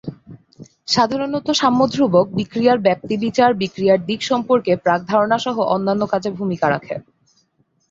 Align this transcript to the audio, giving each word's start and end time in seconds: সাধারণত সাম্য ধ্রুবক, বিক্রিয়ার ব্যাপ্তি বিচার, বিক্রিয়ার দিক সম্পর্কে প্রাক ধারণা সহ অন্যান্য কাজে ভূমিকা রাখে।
সাধারণত 0.87 1.47
সাম্য 1.61 1.79
ধ্রুবক, 1.93 2.25
বিক্রিয়ার 2.39 2.79
ব্যাপ্তি 2.79 3.15
বিচার, 3.17 3.49
বিক্রিয়ার 3.53 3.99
দিক 4.05 4.21
সম্পর্কে 4.23 4.71
প্রাক 4.83 5.01
ধারণা 5.11 5.37
সহ 5.37 5.57
অন্যান্য 5.75 6.03
কাজে 6.13 6.29
ভূমিকা 6.37 6.67
রাখে। 6.69 6.95